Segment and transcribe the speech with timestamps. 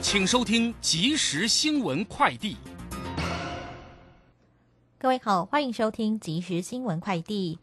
[0.00, 2.56] 请收听即时新闻快递。
[4.96, 7.58] 各位好，欢迎收听即时新闻快递。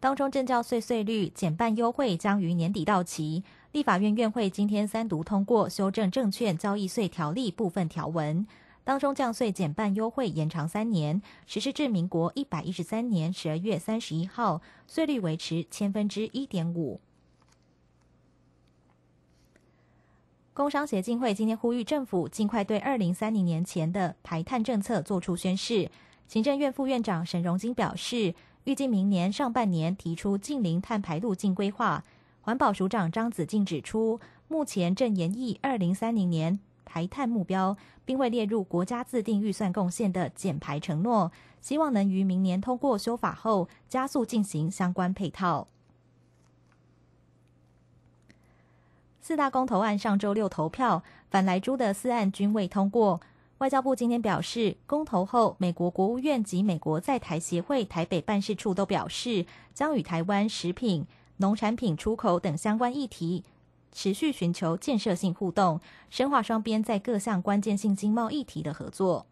[0.00, 8.44] 当中证交税税率减半优惠将于年底到期，立法院院会今天三读通过修正证券交易税条例部分条文。
[8.82, 17.00] 当中降税减半优惠延长三年，实施至民国一百一十三年十二月三十一号，税率维持千分之一点五。
[20.60, 25.90] 工商协进会今天呼吁政府尽快对二零三零年前的排碳政策作出宣示。
[26.28, 28.34] 行政院副院长沈荣金表示，
[28.64, 32.04] 预计明年上半年提出近零碳排路径规划。
[32.42, 45.68] 环保署长张子静指出，目前正研议二零三零年排碳目标，并未列入国家自定预算贡献的减排承诺，希望能于明年通过修法后加速进行相关配套。
[49.30, 53.20] 四大公投案上周六投票，反莱猪的四案均未通过。
[53.58, 63.44] 外交部今天表示，公投后，美国国务院及美国在台协会台北办事处都表示，将与台湾食品、农产品出口等相关议题
[63.92, 69.26] 持续寻求建设性互动，深化双边在各项关键性经贸议题的合作。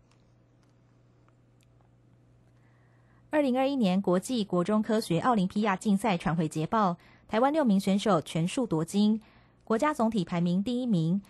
[3.31, 9.21] 二零二一年国际国中科学奥林匹亚竞赛传回捷报，台湾六名选手全数夺金。
[9.69, 11.21] 国家总体排名第一名，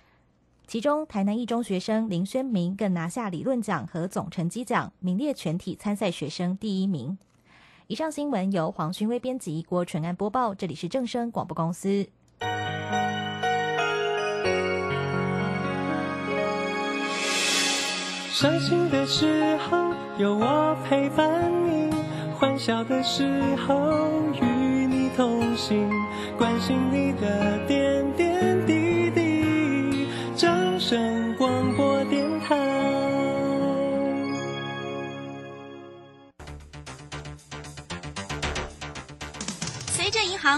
[0.69, 7.19] 其中台南一中学生林轩明更拿下理论奖和总成绩奖，名列全体参赛学生第一名。
[7.89, 10.55] 以上新闻由黄勋威编辑，郭纯安播报。
[10.55, 12.07] 这里是正声广播公司。
[18.31, 21.93] 伤心的时候有我陪伴你，
[22.39, 24.09] 欢笑的时候
[24.41, 25.91] 与你同行，
[26.39, 28.28] 关心你的点点。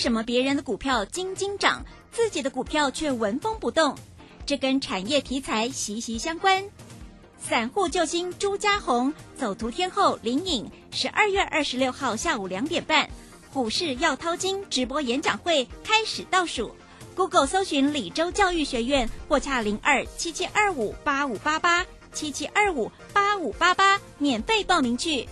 [0.00, 3.94] 什么别人的股票斤斤涨，自己的股票却纹风不动？
[4.46, 6.64] 这跟产业题材息息相关。
[7.38, 13.10] 散户救星朱家红，走图天后林颖，十二月二十六号下午两点半，
[13.52, 16.74] 股市要掏金直播演讲会开始倒数。
[17.14, 25.28] Google 搜寻李州教育学院，或洽零二七七二五八五八八七七二五八五八八，免费报名去。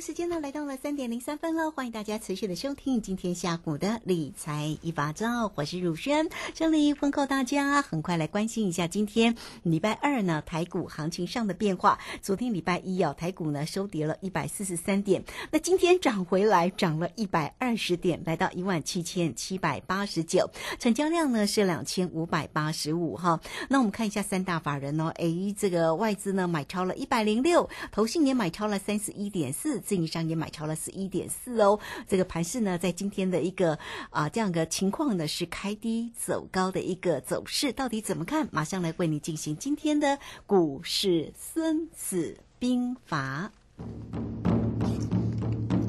[0.00, 11.98] 时间呢来到了三点零三分了，欢迎大家持续的收听今天下午的理财一把照，我是汝轩，这里问候大家，很快来关心一下今天礼拜二呢台股行情上的变化。
[12.22, 23.38] 昨天礼拜一哦，台股呢收跌了一百四十三点，那今天涨回来，涨了一百二十点，来到一万七千七百八十九，成交量呢是两千五百八十五哈。
[23.68, 29.78] 那我们看一下三大法人哦，诶，这个外资呢买超了一百零六，投信也买超了三十一点四。
[29.90, 33.76] 自营商也买超了十一点四哦，这个盘势呢，在今天的一个
[34.10, 38.48] 啊这样的情况呢，是开低走高的一个走势，到底怎么看？
[38.52, 43.50] 马上来为你进行今天的股市孙子兵法。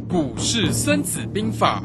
[0.09, 1.83] 股市孙子兵法，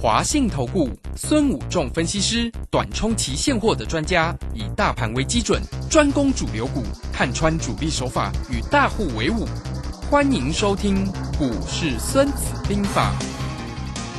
[0.00, 5.60] 华信投顾孙武仲分析师，短冲期现货的专家，以大盘为基准，
[5.90, 9.46] 专攻主流股，看穿主力手法，与大户为伍。
[10.10, 11.06] 欢迎收听
[11.38, 13.12] 《股市孙子兵法》，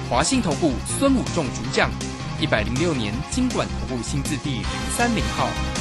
[0.10, 1.92] 华信投顾孙武仲主讲，
[2.40, 4.66] 一百零六年经管投顾新字第零
[4.96, 5.81] 三零号。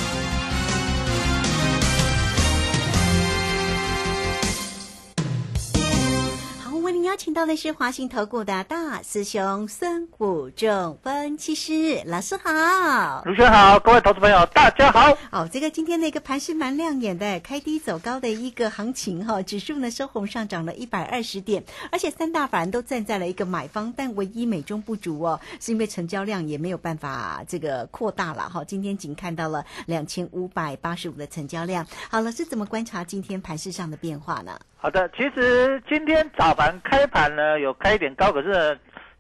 [7.11, 15.13] 邀请到的是华信投顾的大师兄孙谷仲分析师老师好，卢轩好，各位投资朋友大家好。
[15.33, 31.85] 哦，这个今天的一个盘是蛮亮眼的，开低走高的一个行情哈，指数呢收红上涨了一百二十点，而且三大法人都站在了一个买方，但唯一美中不足哦，是因为成交量也没有办法这个扩大了哈，今天仅看到了两千五百八十五的成交量。
[32.09, 34.57] 好，老师怎么观察今天盘市上的变化呢？
[34.83, 38.79] 好的，其实今天早盘开盘呢有开一点高，可是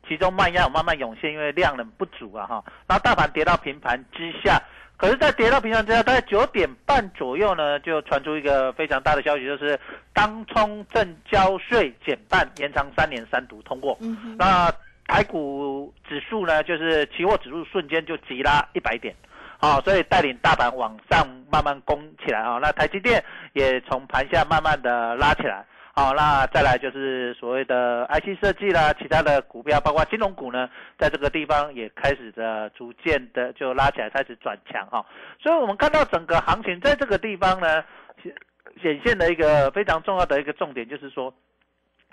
[0.08, 2.64] 其中卖压有慢慢涌现，因为量能不足啊哈。
[2.86, 4.58] 然后大盘跌到平盘之下，
[4.96, 9.78] 可是，在跌到平盘之下，大概九点半左右呢，就传出一个非常大的消息，就是
[10.14, 13.98] 当冲正交税减半，延长三年三读通过。
[14.00, 14.72] 嗯那
[15.06, 19.14] 台股指数呢，就是期货指数瞬间就急拉一百点，
[19.60, 23.22] 好、所以带领大盘往上慢慢攻起来啊、那台积电
[23.52, 25.64] 也从盘下慢慢的拉起来。
[25.92, 35.04] 好，那再来就是所谓的 IC 设计啦，其他的股票，包括金融股呢，在这个地方也开始的逐渐的就拉起来，开始转强哈。
[35.42, 37.84] 所以我们看到整个行情在这个地方呢，
[38.22, 38.34] 显
[38.80, 41.34] 显现的一个非常重要的一个重点，就是说，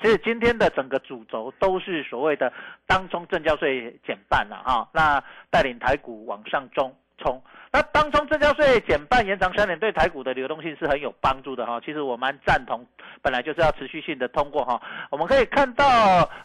[0.01, 2.51] 其实今天的整个主轴都是所谓的
[2.88, 7.41] 当中证交税减半了哈，那带领台股往上冲冲。
[7.69, 11.79] 那当冲增交税减半延长三年，对台股的流动性是很有帮助的哈。
[11.85, 12.83] 其实我蛮赞同，
[13.21, 14.81] 本来就是要持续性的通过哈。
[15.11, 15.85] 我们可以看到，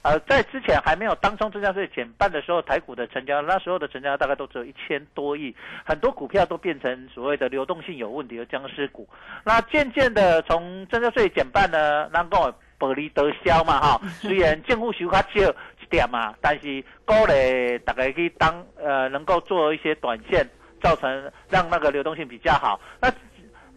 [0.03, 5.55] 呃，在之前还没有当冲增交税减半的时候，台股的成交那时候的成交大概都只有一千多亿，
[5.87, 9.09] 很多股票都变成所谓的流动性有问题的僵尸股。
[9.45, 14.01] 那渐渐的从增交税减半呢，能够薄利得销嘛哈。
[14.21, 20.47] 虽然政府收较少一点嘛，但是鼓励大家去当呃能够做一些短线。
[20.83, 22.81] 造成让那个流动性比较好。
[23.01, 23.11] 那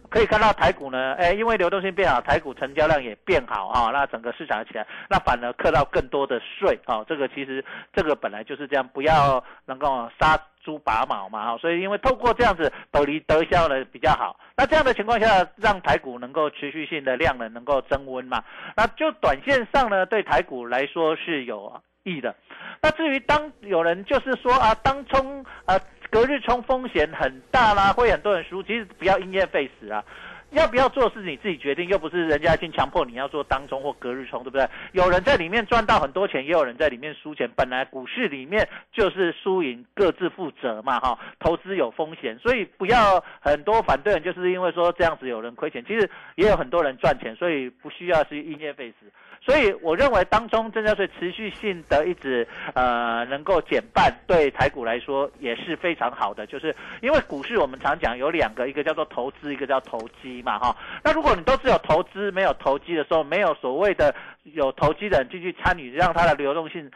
[0.08, 7.04] 可以看到台股呢，哎，因为流动性变好，台股成交量也变好啊，那整个市场起来，那反而克到更多的税啊。
[7.08, 11.58] 这个其实这个本来就是这样，不要能够杀猪拔毛嘛哈。
[11.58, 14.38] 所以因为透过这样子斗离得销呢比较好。
[14.56, 18.44] 那这样的情况下，让台股能够持续性的量能能够增温嘛。
[18.76, 22.34] 那就短线上呢，对台股来说是有益的。
[22.80, 25.76] 那至于当有人就是说啊，当冲啊。
[26.10, 28.62] 隔日冲风险很大啦，会很多人输。
[28.62, 30.02] 其实不要因噎废食啊，
[30.50, 34.68] 要不要做是你自己决定，又不是人家去强迫你要做当冲或隔日冲，对不对？
[34.92, 37.50] 有人在里面赚到很多钱，也有人在里面输钱。
[37.56, 49.12] 本来股市里面就是输赢各自负责嘛，哈，投资有风险，所以不要很多反对人就是因为说这样子有人亏钱，其实也有很多人赚钱，所以不需要是因噎废食。
[49.46, 52.44] 所以我认为当中增加税持续性的一直
[52.74, 56.44] 呃能够减半，对台股来说也是非常好的。
[56.48, 60.76] 就是因为股市我们常讲有两个，一个叫做投资，一个叫投机嘛哈。
[61.04, 64.12] 那如果你都只有投资没有投机的时候，没有所谓的
[64.42, 66.90] 有投机的人进去参与，让它的流动性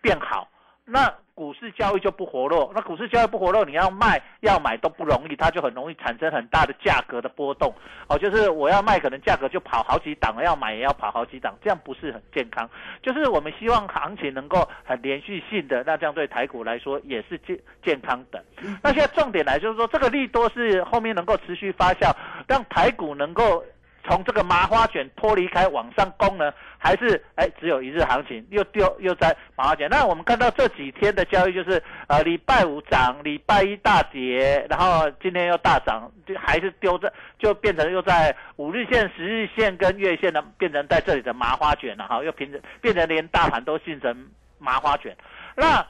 [0.00, 0.48] 变好，
[0.84, 2.70] 那股市交易就不活络。
[2.74, 7.72] 那股市交易不活络，你要卖要买都不容易，它就很容易产生很大的价格的波动。
[8.08, 12.68] 哦，就是我要卖，可能价格就跑好几档了；要买也要跑好几档，这样不是很健康。
[13.00, 18.44] 就是我们希望行情能够很连续性的，那这样对台股来说也是健健康的。
[18.82, 22.12] 那现在重点来就是说，这个利多是后面能够持续发酵，
[22.46, 23.64] 让台股能够。
[24.04, 29.88] 从这个麻花卷脱离开往上攻呢，还是哎只有一日行情，又丢又在麻花卷。
[29.88, 44.28] 那我们看到这几天的交易就是呃礼拜五涨，礼拜一大跌，然后今天又大涨，就还是丢在就变成又在五日线、十日线跟月线呢变成在这里的麻花卷了哈，又变成变成连大盘都形成
[44.58, 45.16] 麻花卷。
[45.54, 45.86] 那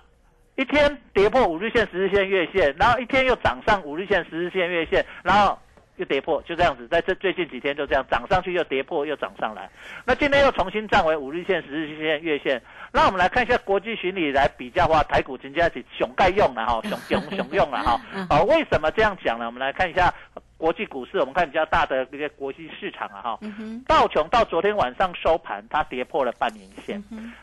[0.57, 5.59] 一天跌破五日线、十日线、月线，然后一天又涨上五日线、十日线、月线，然后。
[6.03, 9.71] 又跌破，就这样子，在这最近几天就这样涨上去，又跌破，又涨上来。
[10.05, 12.61] 那今天又重新站回五日线、十日线、月线。
[12.93, 18.01] 那我们来看一下国际巡礼来比较的话，台股今天是熊盖用了哈，熊熊熊用了哈。
[18.29, 19.47] 哦，为什么这样讲呢？
[19.47, 20.13] 我们来看一下
[20.57, 23.39] 国际股市，我们看比较大的一些国际市场啊哈。
[23.87, 27.03] 道琼到昨天晚上收盘，它跌破了半年线。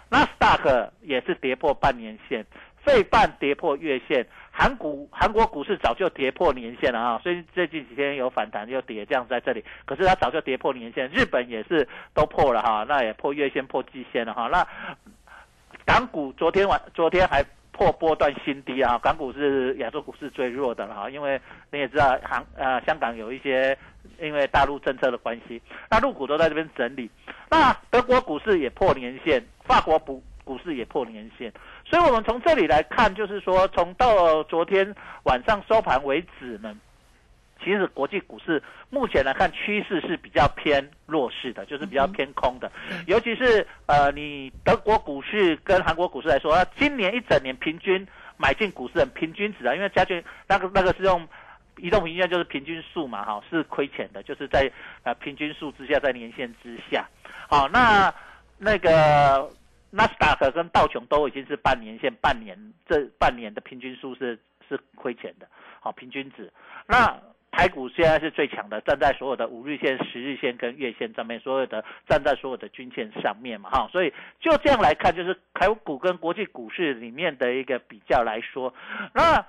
[0.10, 2.46] 纳斯达克也是跌破半年线。
[2.84, 14.66] 费半跌破月线，韩股韩国股市早就跌破年线了啊，所以最近几天有反弹又跌，这样在这里，可是它早就跌破年线，日本也是都破了哈，那也破月线破季线了哈，那
[15.86, 21.40] 港股昨天晚昨天还破波段新低啊，港股是亚洲股市最弱的了哈，因为
[21.72, 23.78] 你也知道行呃香港有一些
[24.20, 27.10] 因为大陆政策的关系，那陆股都在这边整理，
[27.50, 31.54] 那德国股市也破年线，法国股股市也破年线。
[31.90, 36.76] 所以，我们从这里来看，就是说，从到昨天晚上收盘为止呢，
[37.64, 42.72] 其实国际股市目前来看趋势是比较偏弱势的，就是比较偏空的。
[43.08, 51.28] 尤其是呃，你德国股市跟韩国股市来说，今年一整年平均买进股市的平均值啊，因为加权那个那个是用
[51.78, 57.10] 移动平均线，就是平均数嘛，哈，是亏钱的，就是在呃平均数之下，在年线之下。
[57.50, 58.14] 好，那
[58.60, 59.50] 那个。
[59.92, 65.48] 纳斯达克跟道琼都已经是半年线，半年这半年的平均数是是亏钱的，
[65.80, 66.52] 好平均值。
[66.88, 67.20] 那
[67.52, 78.74] 台股现在是最强的，站在所有的五日线、十日线跟月线上面，所有的站在所有的均线上面嘛，哈，所以就这样来看，就是台股跟国际股市里面的一个比较来说，
[79.14, 79.46] 那。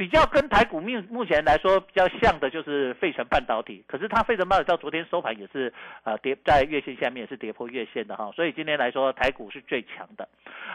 [0.00, 5.70] 比较跟台股目目前来说比较像的就是费城半导体，可是它费城半导体到昨天收盘也是
[6.04, 10.26] 呃跌在月线下面也是跌破月线的哈，所以今天来说台股是最强的。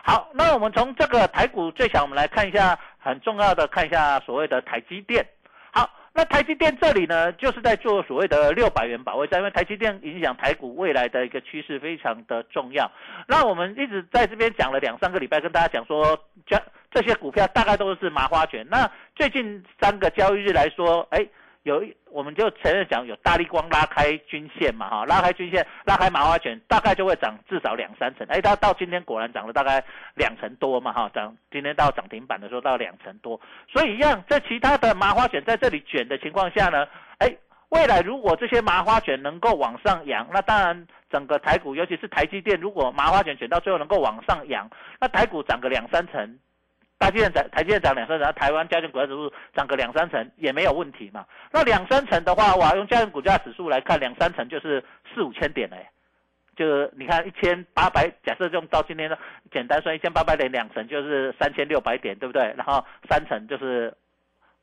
[0.03, 5.25] 好，那我们从这个台股最强，我们来看一下很重要的，看一下所谓的台积电。
[5.71, 12.91] 好，那台积电这里呢，就是在做所谓的六百元保卫战，因为台积电影响台股未来的一个趋势非常的重要。
[13.27, 16.15] 那我们一直在这边讲了两三个礼拜，跟大家讲说，
[16.45, 16.55] 这
[16.95, 18.65] 这些股票大概都是麻花卷。
[18.71, 21.27] 那最近三个交易日来说，哎。
[21.65, 28.27] 有，我们就承认讲有大力光拉开均线嘛，哈，拉开均线，拉开麻花卷，大概就会涨至少两三成。
[28.29, 29.83] 哎，它到今天果然涨了大概
[30.13, 33.41] 两成多嘛，哈，涨今天到涨停板的时候到两成多。
[33.67, 36.87] 所以一样，在其他的麻花卷在这里卷的情况下呢，
[37.17, 37.35] 哎，
[37.69, 44.69] 未来如果这些麻花卷能够往上扬，那当然整个台股，尤其是台积电，如果麻花卷卷到最后能够往上扬，
[45.01, 46.37] 那台股涨个两三成。
[46.97, 51.25] 台积电涨，台积电涨两三成，台湾加权股价指数涨个两三成也没有问题嘛。
[51.51, 54.83] 那两三成的话，哇，用加权股价指数来看，两三成就是
[55.13, 55.87] 四五千点嘞。
[56.55, 59.19] 就是你看一千八百，假设用到今天的
[59.51, 62.41] 简单算一千八百点，两成就是三千六百点，对不对？
[62.55, 63.93] 然后三成就是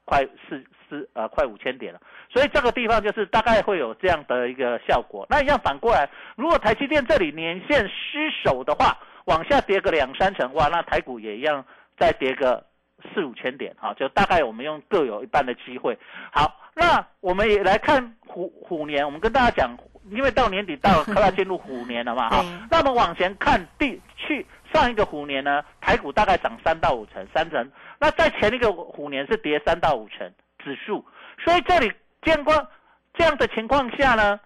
[0.07, 2.01] 快四四呃快五千点了。
[2.31, 5.27] 所以这个地方就是大概会有这样的一个效果。
[5.29, 8.97] 那一样反过来，如果台积电这里年线失守的话，
[9.27, 11.63] 往下跌个两三成，哇，那台股也一样。
[11.99, 12.65] 再跌个
[13.13, 15.99] 四五千点，哈，就大概我们用各有一半的机会。
[16.33, 19.77] 好，那我们也来看虎虎年，我们跟大家讲，
[20.11, 22.45] 因为到年底到快要进入虎年了嘛， 哈。
[22.71, 27.71] 那我们往前看，第去上一个虎年呢，台股大概涨三到五成，三成。
[27.99, 30.33] 那在前一个虎年是跌三到五成
[30.63, 31.05] 指数，
[31.45, 32.69] 所以这里见过
[33.15, 34.41] 这样的情况下呢，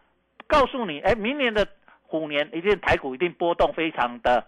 [0.47, 1.67] 告诉你，哎，明年的
[2.03, 4.45] 虎年一定台股一定波动非常的。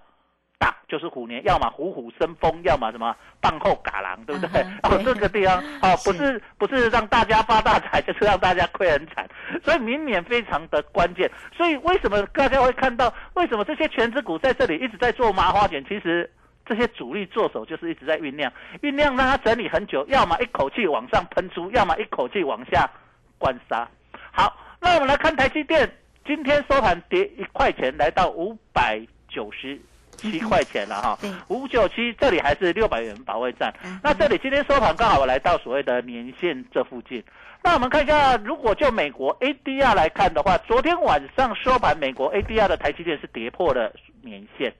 [0.58, 4.60] 大就是虎年，要么虎虎生风，要么什么棒后嘎狼，对不对？
[4.82, 9.28] 哦，这个地方哦， 不是不是让大家发大财，就是让大家亏很惨。
[9.62, 11.30] 所以明年非常的关键。
[11.56, 15.84] 所以为什么大家会看到，为什么这些全职股在这里一直在做麻花卷？
[15.84, 16.28] 其实
[16.66, 22.90] 这些主力做手就是一直在酝酿，酝酿让它整理很久，要么一口气往上喷出，要么一口气往下
[23.38, 23.88] 灌杀。
[24.32, 25.88] 好，那我们来看台积电，
[26.26, 29.80] 今天收盘跌一块钱，来到五百九十。
[30.18, 33.72] 七块钱了哈，五九七这里还是六百元保卫战。
[34.02, 37.22] 那这里今天收盘刚好来到所谓的年线这附近。
[37.62, 44.72] 那我们看一下，如果就美国 ADR 来看的话，昨天晚上收盘，美国 ADR 的台积电是跌破了年线。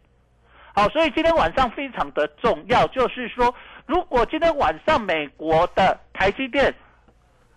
[0.75, 3.55] 好，所以今天晚上非常的重要，就是说，
[3.87, 6.75] 如果今天晚上美国的台积电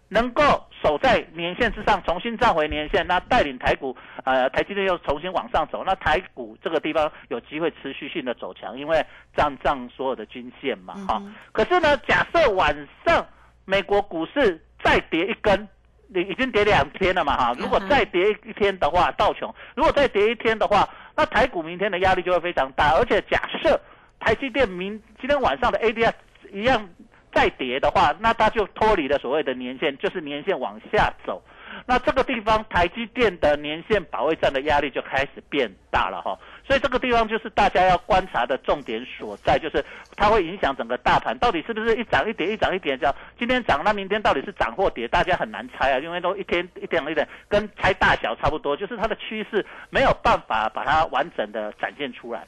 [0.08, 0.66] 能够。
[0.82, 11.22] 守在年线之上，重新站回年线，那带领台股，呃，台积电又重新往上走，那台股这个地方有机会持续性的走强，因为站上所有的均线嘛，哈。
[11.52, 13.26] 可是呢，假设晚上
[13.66, 15.68] 美国股市再跌一根，
[16.08, 17.56] 你已经跌两天了嘛，哈。
[17.60, 22.96] 如果再跌一天的话，道琼；如果再跌一天的话，那台股明天的压力就会非常大。
[22.96, 23.80] 而且假设
[24.20, 26.12] 台积电明今天晚上的 ADR
[26.52, 26.90] 一样。
[27.34, 31.42] 再跌的话，那它就脱离了所谓的年线，就是年线往下走。
[31.86, 36.38] 那这个地方台积电的年线保卫战的压力就开始变大了哈。
[36.68, 39.84] 所以这个地方就是大家要观察的重点所在，就是
[40.18, 52.46] 它会影响整个大盘到底是不是一涨一跌，一涨一跌，叫今天涨，那明天到底是涨或跌，大家很难猜啊，因为都一天一点一点，跟猜大小差不多，就是它的趋势没有办法把它完整的展现出来。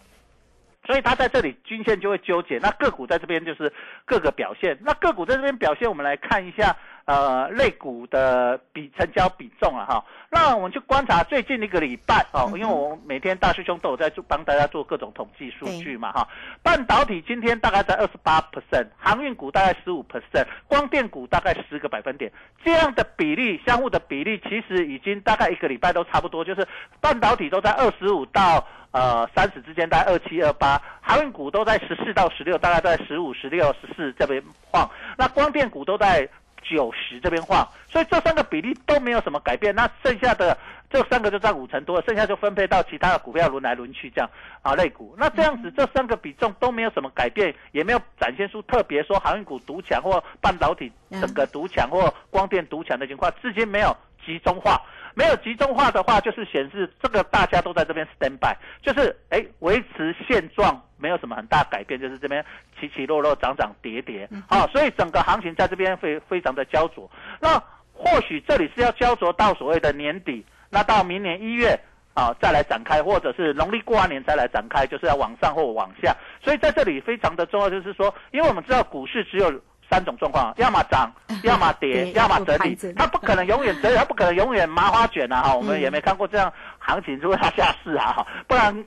[0.86, 3.72] 所以它在这里均线就会纠结，那个股在这边就是
[4.06, 4.78] 各个表现。
[4.82, 6.76] 那个股在这边表现，我们来看一下，
[7.06, 10.06] 呃，类股的比成交比重啊，哈。
[10.30, 16.28] 那我们去观察最近一个礼拜哦，因为我每天大师兄都有在做帮大家做各种统计数据嘛，哈。
[16.62, 22.32] 半导体今天大概在二十八 percent，航运股大概十五 percent，光电股大概十个百分点，
[22.64, 26.66] 这样的比例相互的比例其实已经大概一个礼拜都差不多，就是
[27.02, 28.66] 半导体都在二十五到。
[28.94, 34.88] 呃，三十之间大概二七二八，航运股都在十四到十六，大概在十五、十六、十四这边晃。
[35.18, 36.30] 那光电股都在
[36.64, 39.76] 九十这边晃，所以这三个比例都没有什么改变。
[39.76, 40.58] 那剩下的
[40.94, 44.30] 这三个就占五成多，剩下就分配到其他的股票轮来轮去这样
[44.62, 45.16] 啊，类股。
[45.18, 54.80] 那这样子这三个比重都没有什么改变，也没有展现出特别说航运股独强或半导体整个独强或光电独强的情况，至今没有集中化。
[55.16, 62.44] 没有集中化的话，就是显示这个大家都在这边 stand by，就是哎维持现状，没有什么很大改变，就是这边
[62.80, 67.10] 起起落落、涨涨跌跌，好，所以整个行情在这边非非常的焦灼。
[67.40, 67.62] 那
[67.94, 71.80] 或许这里是要焦灼到所谓的年底，那到明年一月
[72.16, 76.16] 啊再来展开，或者是农历过完年再来展开，就是要往上或往下。
[76.42, 79.54] 所以在这里非常的重要，就是说，因为我们知道股市只有
[79.90, 81.14] 三种状况， 要么涨，
[81.44, 85.44] 要么跌， 要么整理，它不可能永远整理，它不可能永远麻花卷啊！
[85.44, 88.84] 哈，我们也没看过这样行情，除非它下市啊，哈，不然。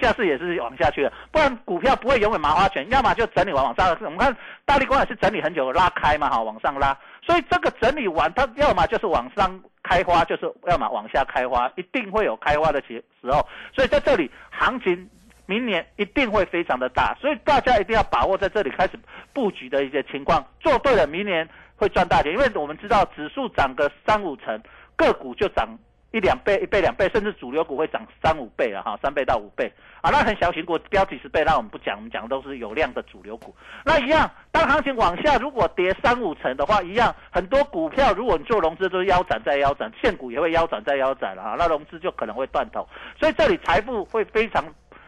[0.00, 3.88] 下市也是往下去的，不然股票不会永远麻花卷，要么就整理完往上。
[4.00, 4.34] 我们看
[4.64, 6.96] 大力光也是整理很久拉开嘛，哈，往上拉。
[7.26, 9.60] 所以这个整理完，它要么就是往上
[9.92, 13.46] 开花，就是要么往下开花，一定会有开花的时时候。
[13.74, 15.08] 所以在这里行情
[15.44, 18.92] 明年一定会非常的大，所以大家一定要把握在这里开始
[19.34, 21.46] 布局的一些情况，做对了，明年
[21.76, 22.32] 会赚大钱。
[22.32, 24.58] 因为我们知道指数涨个三五成，
[24.96, 25.68] 个股就涨。
[26.12, 28.82] 一两倍、一倍、两倍，甚至主流股会涨三五倍啊！
[28.82, 30.10] 哈，三倍到五倍啊！
[30.10, 33.54] 那很小型股飙几十倍，那我们不讲，我们讲的都是有量的主流股。
[33.82, 42.86] 那一样，当行情往下，如果跌三五成的话，一样很多股票，如果你做融资，都是腰斩再腰斩，现股也会腰斩再腰斩了哈，那融资就可能会断头。
[43.18, 44.62] 所以这里财富会非常，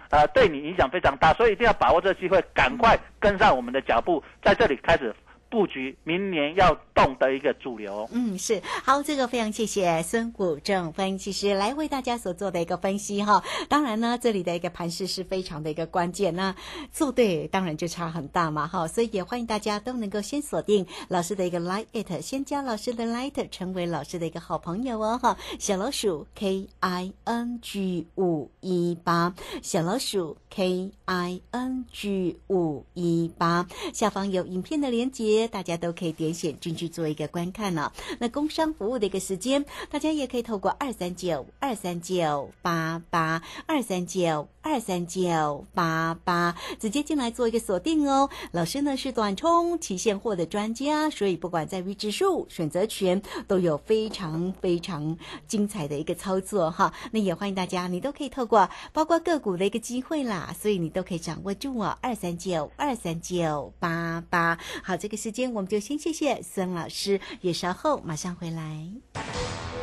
[0.08, 5.14] 呃，对你影响非常大，所以一定要把握这个机会，赶快跟上我们的脚步，在这里开始。
[5.54, 8.08] 布局明年要动的一个主流。
[8.11, 13.40] 嗯，是好，这个非常谢谢孙谷正分析师来为大家所做的一个分析哈。
[13.68, 16.52] 当然呢，这里的一个盘势是非常的一个关键，那
[16.90, 18.88] 做对当然就差很大嘛哈。
[18.88, 25.37] 所以也欢迎大家都能够先锁定老师的一个 like it，先加老师的 like，成为老师的一个好朋友哦哈。
[25.61, 29.32] 小老鼠 K I N G 五一八，
[29.62, 35.43] 小老鼠 K I N G 五一八，下方有影片的连接。
[35.48, 37.92] 大家都可以点选进去做一个观看了。
[38.18, 48.28] 那工商服务的一个时间，大家也可以透过二三九二三九八八二三九二三九八八直接进来做一个锁定哦。
[48.52, 56.92] 老师呢是短冲期现货的专家，所以不管在于指数、选择权都有非常非常精彩的一个操作哈。
[57.10, 61.96] 那也欢迎大家，你都可以透过包括个股的一个机会啦，所以你都可以掌握住哦。
[62.00, 65.32] 二三九二三九八八，好，这个是。
[65.32, 68.62] 今天我们就先谢谢孙老师，也稍后马上回来。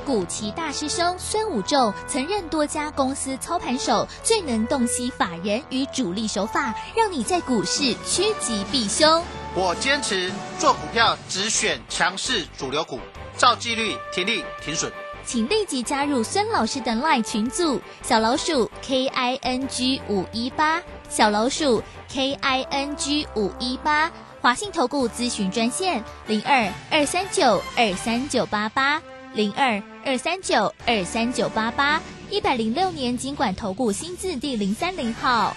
[0.06, 9.24] 古奇大师兄孙武仲曾任多家公司操盘手，最能洞悉法人与主力手法，让你在股市趋吉避凶。
[9.56, 13.00] 我坚持做股票只选强势主流股，
[13.38, 14.92] 照纪律停利停损。
[15.24, 24.12] 请立即加入孙老师的 LINE 群组，小老鼠 K I N G 五一八，小老鼠 K I N G 五一八。
[24.42, 29.00] 华信投顾咨询专线零二二三九二三九八八
[29.36, 32.02] 零二二三九二三九八八
[32.32, 35.56] 一百零六年经管投顾新字第零三零号。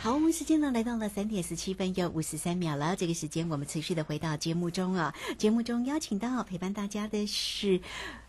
[0.00, 2.94] 好，我们时间呢来到了三点十七分又五十三秒了。
[2.94, 7.80] 这个时间我们持续的回到节目中啊，节目中邀请到陪伴大家的是。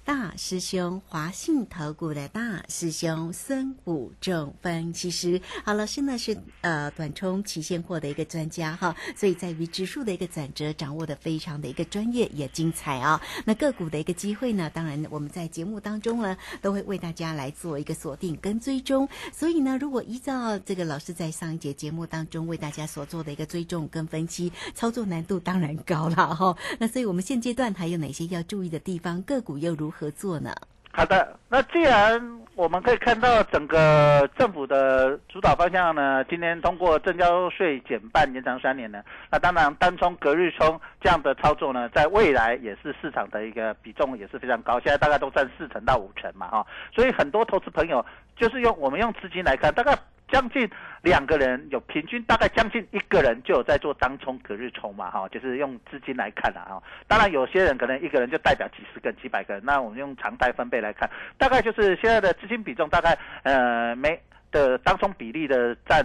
[0.05, 13.19] 大师兄华信投顾的大师兄孙武仲分析师，好，老师呢是呃短冲期现货的一个专家哈，所以在于指数的一个转折掌握的非常的一个专业也精彩啊。
[13.45, 19.09] 那个股的一个机会呢，当然我们在节目当中呢都会为大家来做一个锁定跟追踪。
[19.33, 26.55] 所以呢，如果依照这个老师在上一节节目当中为大家所做的一个追踪跟分析，操作难度当然高了哈。
[26.77, 29.19] 那所以我们现阶段还有哪些要注意的地方？
[29.23, 29.94] 个股又如？
[29.97, 30.51] 合作呢？
[30.91, 48.05] 好的，那既然我们可以看到整个政府的主导方向呢，今天通过正交税减半延长三年呢，那当然单冲隔日冲这样的操作呢，在未来也是市场的一个比重也是非常高，现在大概都占四成到五成嘛，哈，所以很多投资朋友
[48.37, 49.97] 就是用我们用资金来看，大概。
[50.31, 50.69] 将近
[51.01, 56.83] 两个人有平均大概将近一个人就有在做当冲隔日冲嘛哈，就是用资金来看啊哈。
[57.07, 64.19] 当然有些人可能一个人就代表几十个、几百个人，那我们用常态分配来看，大概就是现在的资金比重大概呃没
[64.51, 66.03] 的当冲比例的占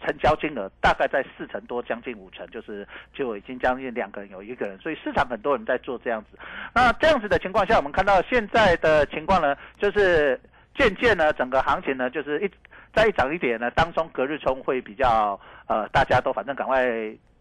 [0.00, 6.38] 成交金额大概在四成多，将近五成，就是就已经将近两个人有一个人，所以市场很多人在做这样子。
[6.72, 10.40] 那这样子的情况下，我们看到现在的情况呢，就是
[10.78, 12.50] 渐渐呢整个行情呢就是一。
[12.94, 16.82] 再一涨一点呢，当中隔日冲会比较，呃，大家都反正赶快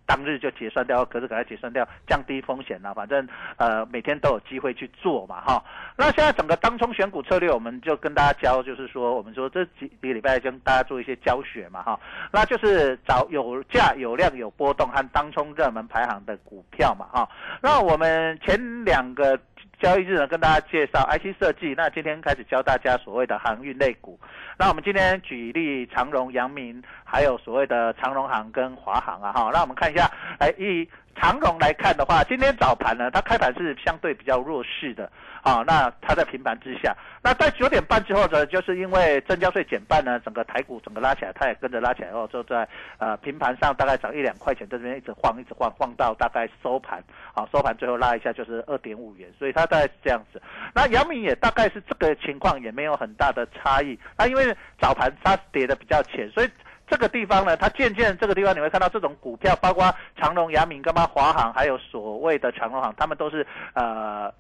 [0.05, 2.93] 当日就结算掉，隔日赶快结算掉，降低风险了。
[2.93, 5.63] 反正呃每天都有机会去做嘛，哈。
[5.95, 11.97] 那现在整个当冲选股策略，我们就跟大家教，就是说我们说这几几个礼拜跟大家做一些教学嘛，哈。
[12.31, 17.27] 那就是找有价有量有波动和当冲热门排行的股票嘛，哈。
[17.61, 19.39] 那我们前两个。
[19.79, 21.73] 交易日呢，跟大家介绍 IC 设计。
[21.77, 24.19] 那今天开始教大家所谓的航运类股。
[24.57, 29.51] 那我们今天举例长荣、阳明还有所谓的长荣行跟华航啊哈。
[29.53, 30.09] 那我们看一下，
[30.39, 30.87] 哎，一
[31.19, 35.63] 长荣来看的话，今天早盘呢，它开盘是相对比较弱势的啊。
[35.65, 42.67] 那它在平盘之下，那在九点半之后呢，就是因为增交税减半呢，整个台股整个拉起来，它也跟着拉起来后，就在
[42.99, 47.03] 呃平盘上大概涨一两块钱，在这边一直晃，一直晃，晃到大概收盘
[47.33, 50.41] 啊，收盘最后拉一下就是二点五元，所以它大概是这样子。
[50.73, 53.97] 那阳明也大概是这个情况，也没有很大的差异。
[54.17, 56.49] 那因为早盘它跌的比较浅，所以。
[56.87, 64.33] 这个地方呢，它渐渐这个地方你会看到这种股票，包括长隆、阳明、干嘛华航，还有所谓的长隆航，他们都是呃，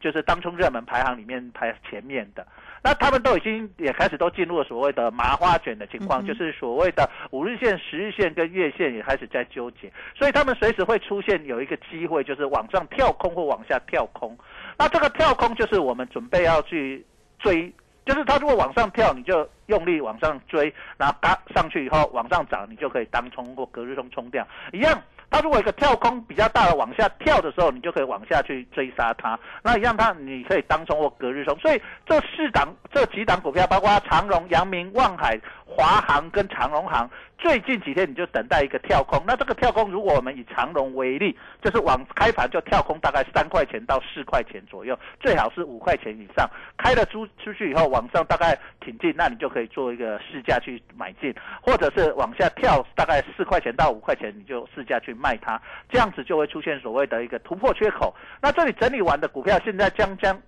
[0.00, 2.44] 就是当冲热门排行里面排前面的。
[2.82, 14.36] 那他们都已经也开始都进入了所谓的麻花卷的情况，就是所谓的五日线、十日线跟月线也开始在纠结，所以他们随时会出现有一个机会，就是往上跳空或往下跳空。
[14.76, 17.06] 那这个跳空就是我们准备要去
[17.38, 17.72] 追。
[18.04, 25.00] 就是它如果往上跳，你就用力往上追，然后嘎上去以后往上涨，你就可以当冲或隔日冲冲掉一样。
[25.30, 29.38] 它如果一个跳空比较大的往下跳的时候，你就可以往下去追杀它。
[29.62, 31.58] 那一样，它你可以当冲或隔日冲。
[31.58, 37.08] 所以这四档这几档股票，包括长荣、阳明、望海、华航跟长荣航。
[37.42, 58.14] 最近几天你就等待一个跳空，那这个跳空如果我们以长龙为例，就是往开盘就跳空大概三块钱到四块钱左右，最好是五块钱以上，开了出出去以后往上大概挺进，那你就可以做一个试价去买进，或者是往下跳大概四块钱到五块钱，你就试价去卖它，这样子就会出现所谓的一个突破缺口。
[58.40, 60.40] 那这里整理完的股票现在将将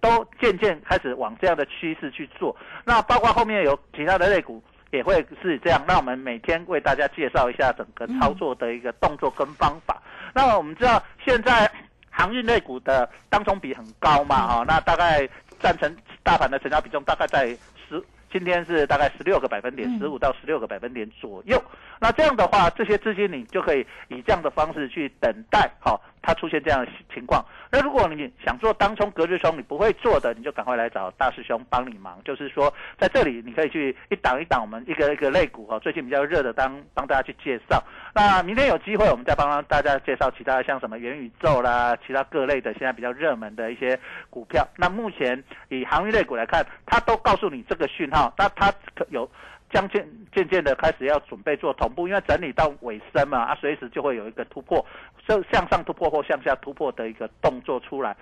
[0.00, 2.54] 都渐渐开始往这样的趋势去做，
[2.84, 4.62] 那包括后面有其他的类股。
[4.90, 10.00] 也会是这样，那我们每天为大家介绍一下整个操作的一个动作跟方法。
[10.34, 11.70] 那我们知道现在
[12.10, 15.28] 航运类股的当中比很高嘛，哈，那大概
[15.60, 17.48] 占成大盘的成交比重大概在
[17.88, 21.62] 十，今天是大概十六个百分点，十五到十六个百分点左右。
[22.00, 26.00] 那这样的话，这些资金你就可以以这样的方式去等待，好。
[26.22, 32.20] 它出现这样的情况，那如果你想做当冲隔日冲，你不会做的，你就赶快来找大师兄帮你忙。
[32.24, 37.82] 就是说，在这里你可以去一档一档，我们一个一个类股哈，最近比较热的，当帮大家去介绍。
[38.14, 43.98] 那明天有机会，我们再帮大家介绍其他像什么元宇宙啦，其他各类的现在比较热门的一些
[44.28, 44.66] 股票。
[44.76, 48.72] 那目前以行业类股来看，它都告诉你这个讯号，那它
[49.10, 49.30] 有。
[49.70, 54.84] 将渐渐渐的开始要准备做同步，因为整理到尾声嘛，啊，随时就会有一个突破，
[55.26, 58.16] 向向上突破或向下突破的一个动作出来。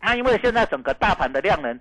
[0.00, 1.78] 那因为现在整个大盘的量能。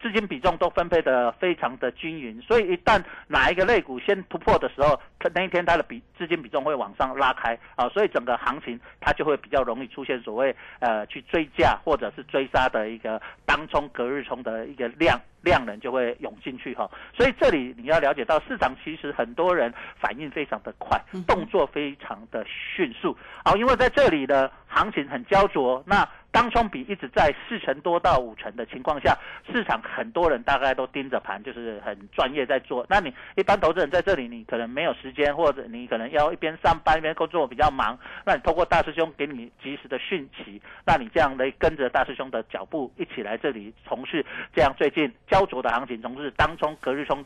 [0.00, 26.08] 资金比重都分配的非常的均匀，所以一旦哪一个类股先突破的时候，它那一天它的比资金比重会往上拉开啊，所以整个行情它就会比较容易出现所谓呃去追价或者是追杀的一个当冲隔日冲的一个量量能就会涌进去哈，所以这里你要了解到市场其实很多人反应非常的快，动作非常的迅速啊，因为在这里的行情很焦灼那。
[26.30, 29.16] 当冲比一直在四成多到五成的情况下，
[29.50, 32.86] 市场很多人大概都盯着盘，就是很专业在做。
[32.88, 37.98] 那你一般投资人在这里，你可能没有时时间，或者你可能要一边上班一边工作比较忙。
[38.24, 47.24] 那你通过大师兄给你及时的讯息，那你这样来跟着大师兄的脚步一起来这里从事这样最近焦灼的行情，从事当中、隔日冲。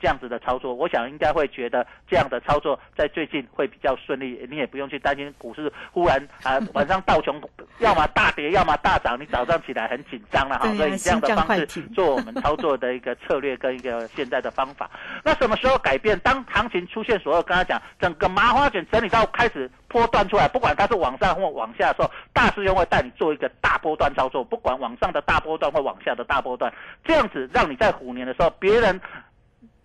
[0.00, 7.40] 这样子的操作，我想应该会觉得这样的操作在最近会比较顺利，你也不用去担心股市忽然啊 晚上倒穷，
[7.78, 10.74] 要么大跌，要么大涨，你早上起来很紧张了哈。
[10.74, 14.90] 所以这样的方式做我们操作的一个策略跟一个现在的方法。
[15.22, 16.18] 那什么时候改变？
[16.20, 26.72] 当行情出现所有刚才讲整个麻花卷整理到开始波段出来，不管它是往上或往下的时候，大师兄会带你做一个大波段操作，不管往上的大波段或往下的大波段，
[27.04, 29.00] 这样子让你在虎年的时候，别人。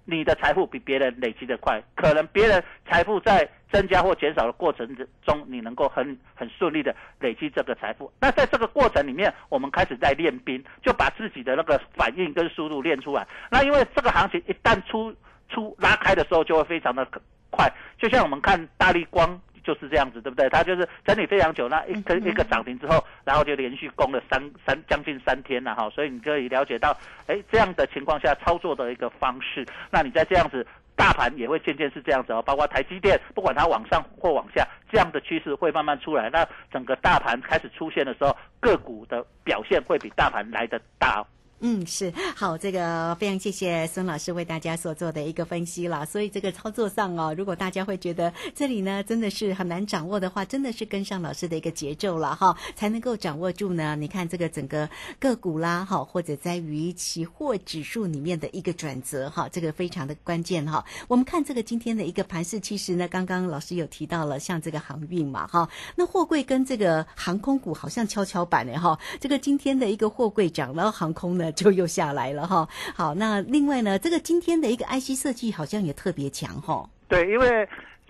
[0.09, 8.11] 你的财富比别人累积的快，可能别人财富在增加或减少的过程之中，你能够很很顺利的累积这个财富。
[8.19, 13.27] 那在这个过程里面，我们开始在练兵，就把自己的那个反应跟速度练出来。
[13.51, 15.15] 那因为这个行情一旦出
[15.49, 17.07] 出拉开的时候，就会非常的
[17.51, 19.39] 快，就像我们看大力光。
[19.69, 20.49] 就是这样子，对不对？
[20.49, 29.63] 它就是整理非常久，那一个一个涨停之后，然后就连续攻了三三将近三天了哈，所以你可以了解到，哎，这样的情况下操作的一个方式。
[29.91, 36.31] 那你在这样子，大盘也会渐渐是这样子哦，包括台积电，不管它往上或往下，这样的趋势会慢慢出来。
[36.31, 41.23] 那整个大盘开始出现的时候，个股的表现会比大盘来的大
[41.61, 46.05] 嗯，是好，这个非常谢谢孙老师为大家所做的一个分析了。
[46.05, 53.95] 所以这个操作上哦，如果大家会觉得这里呢真的是很难掌握的话，真的是跟上老师的一个节奏了哈，才能够掌握住呢。
[53.97, 60.85] 你看这个整个个股啦，哈，或者在于期货指数里面的一个转折哈，这个非常的关键哈。
[61.09, 65.67] 我们看这个今天的一个盘势，其实呢，刚刚老师有提到了，像这个航运嘛哈，
[65.97, 68.97] 那货柜跟这个航空股好像跷跷板呢哈。
[69.19, 72.67] 这个今天的一个货柜涨，了航空呢就又下来了哈。
[72.95, 76.87] 好，那另外呢，这个今天的一个 IC 设计好像也特别强哈。
[77.07, 77.67] 对，因为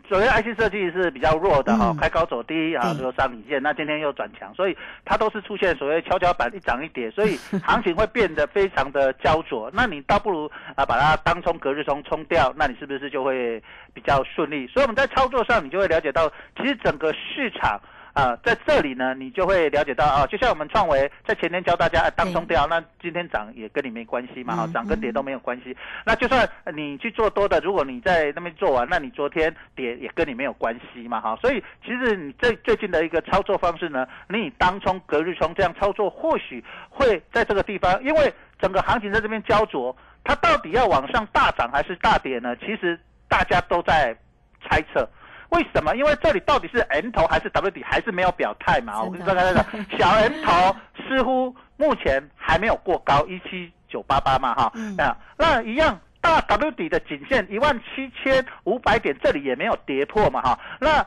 [0.08, 4.76] 所谓 IC 设计是比较弱的哈，嗯开高走低啊，对比如三领线，那今天又转强，所以
[5.06, 9.70] 它都是出现所谓跷跷板一涨一跌，所以 行情会变得非常的焦灼。
[9.74, 13.62] 那你倒不如啊把它当冲隔日冲冲掉，那你是不是就会
[13.94, 14.68] 比较顺利？
[14.68, 17.80] 所以我们在操作上，你就会了解到，其实整个市场。
[18.14, 25.76] 啊，在这里呢，你就会了解到啊，就像我们创维在前天教大家、啊、当冲掉，那今天涨也跟你没关系嘛，哈、嗯涨跟跌都没有关系。
[26.06, 31.38] 那就算你去做多的，如果你在那边做完，那你昨天跌也跟你没有关系嘛，哈。
[31.42, 42.56] 所以其实你最最近的一个操作方式呢，你以当冲、隔日冲这样操作，或许会在这个地方，因为整个行情在这边焦灼，它到底要往上大涨还是大跌呢？
[42.58, 44.16] 其实大家都在
[44.68, 45.08] 猜测。
[45.50, 45.96] 为什么？
[45.96, 49.02] 因为这里到底是 N 头还是 W 底，还是没有表态嘛？
[49.04, 49.66] 我跟大家讲，
[49.98, 50.76] 小 N 头
[51.08, 61.06] 似乎目前还没有过高一七九八八嘛，哈，嗯啊，那一样大 W 底的颈线一万七千五百点，这里也没有跌破嘛，哈，那。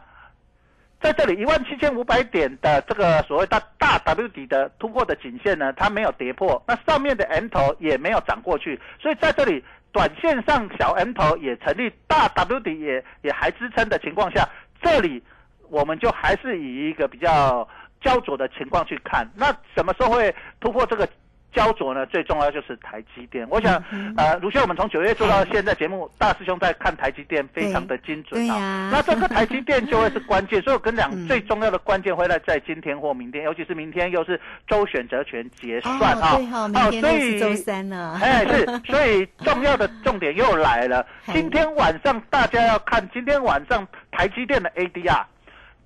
[1.00, 14.48] 在这里一万七千五百点的这个所谓大大 W 底的突破的颈线呢，它没有跌破，那上面的 M 头也没有涨过去，所以在这里短线上小 M 头也成立，大 W 底也也还支撑的情况下，
[14.82, 15.22] 这里
[15.68, 17.68] 我们就还是以一个比较
[18.00, 21.08] 焦灼的情况去看，那什么时候会突破这个？
[21.52, 23.46] 焦灼呢，最重要就是台积电。
[23.50, 23.74] 我想，
[24.16, 28.90] 呃，卢轩，我们从九月做到现在，节目大师兄在看台积电，非常的精准啊。
[28.90, 36.38] 那这个台积电就会是关键，所以我跟你讲嗯，最重要的关键会在在今天或明天，尤其是明天又是周选择权结算啊。
[36.74, 38.18] 哦，所以周三呢。
[38.22, 41.06] 哎，是，所以重要的重点又来了。
[41.32, 45.22] 今天晚上大家要看，今天晚上台积电的 ADR，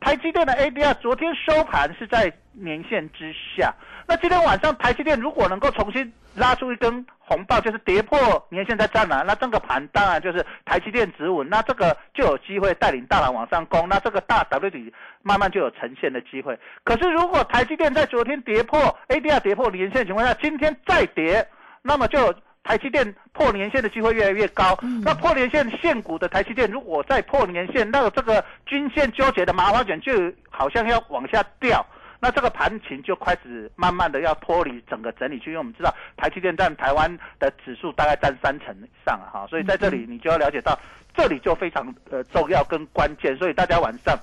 [0.01, 3.75] 台积电的 ADR 昨天收盘是在年线之下。
[4.09, 8.19] 那今天晚上台积电如果能够重新拉出一根红棒，就是跌破
[8.51, 14.93] 年线再站了，那这个盘当然就是台积电止稳，那这个就有机会带领大盘往上攻，那这个大 W 底
[15.23, 16.57] 慢慢就有呈现的机会。
[16.85, 21.45] 可是如果台积电在昨天跌破 ADR 跌破年线的情况下，今天再跌，
[21.83, 24.79] 那么就有台积电破年线的机会越来越高。
[25.03, 30.13] 那破年线现股的台积电，如果再破年线，那这个均线纠结的麻花卷就
[30.49, 31.85] 好像要往下掉。
[32.21, 40.79] 那这个盘情就开始慢慢的要脱离整个整理区，因为我们知道台积电占台湾的指数大概占三成以上啊哈，所以在这里你就要了解到，
[41.15, 44.19] 这里就非常呃重要跟关键，所以大家晚上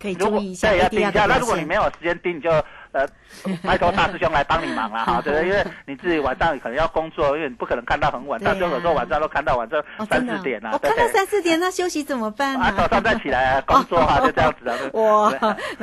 [0.00, 2.50] 可以如果注意一下对要盯一下，那如果你没有时间盯，你就
[2.98, 5.48] 呃拜托大师兄来帮你忙了 哈，对不对？
[5.48, 10.76] 因为你自己晚上可能要工作，因为你不可能看到很晚，大师兄有时候晚上都看到晚上哦，三四点啊？
[10.82, 12.88] 看到三四点，那休息怎么办啊，早？
[12.88, 14.76] 上再起来啊工作啊， 就这样子啊。
[14.94, 15.32] 哇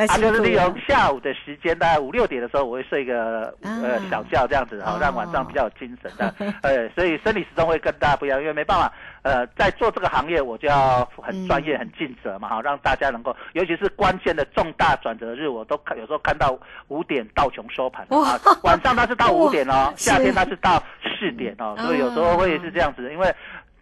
[0.07, 6.33] 他就是利用下午的时间，大概五六点的时候，我会睡一个呃啊小觉这样子，哦好让晚上比较有精神的。
[6.63, 20.81] 呃，所以生理时钟会跟大家不一样，因为没办法，呃，在做这个行业，我就要很专业、嗯很尽责嘛，哈让大家能够，尤其是关键的重大转折日，我都看有时候看到五点到琼收盘啊，晚上它是到五点哦， 夏天它是到
[21.17, 23.33] 四点哦，所以有时候会是这样子，因为。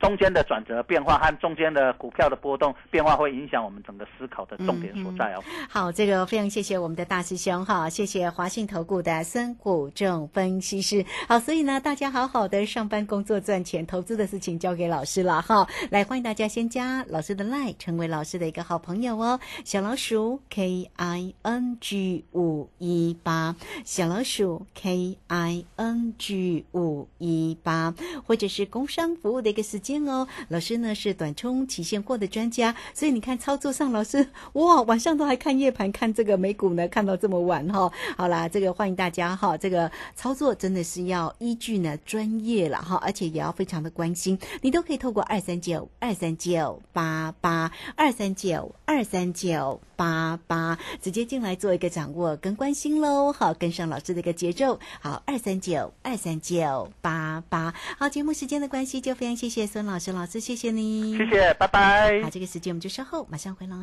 [0.04, 5.42] 中间的转折变化和中间的股票的波动变化，会影响我们整个思考的重点所在哦。
[5.70, 11.06] 好，这个非常谢谢我们的大师兄哈，谢谢华信投顾的孙谷正分析师。
[11.30, 15.66] 好，所以呢，大家好好的上班工作赚钱，投资的事情交给老师了哈。
[15.90, 19.40] 来，欢迎大家先加老师的 line，成为老师的一个好朋友哦。
[19.64, 27.94] 小老鼠 K I N G 五一八，小老鼠 K I N G 五一八，
[28.28, 30.28] 或者是工商服务的一个时间哦。
[30.50, 49.80] 老师呢是短冲期现货的专家，所以你看操作上，老师哇，晚上都还看夜盘，看这个美股呢，看到这么晚哈、好啦，这个欢迎大家哈，这个操作真的是要依据呢专业了哈，而且也要非常的关心，你都可以透过二三九二三九八八二三九二三九。
[49.96, 62.22] 八八直接进来做一个掌握跟关心喽，好，跟上老师的一个节奏，好，二三九二三九八八，好，节目时间的关系，就非常谢谢孙老师，老师谢谢你，谢谢，拜拜。
[62.22, 63.76] 好，这个时间我们就稍后马上回来。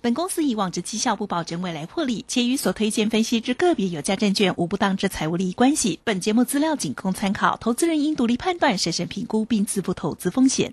[0.00, 6.00] 本公司以往之绩效不保证未来获利，且与所推荐分析之个别有价证券无不当之财务利益关系。
[6.02, 10.72] 本节目资料仅供参考，投资人应独立判断、审慎评估并自负投资风险。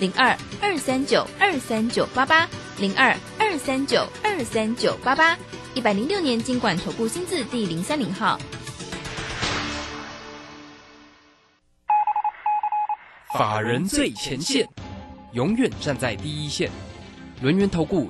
[0.00, 5.36] 零二二三九二三九八八零二二三九二三九八八，
[5.74, 8.40] 一百零六年经管投顾新字第零三零号。
[13.34, 14.66] 法人最前线，
[15.32, 16.70] 永远站在第一线。
[17.42, 17.98] 轮源投顾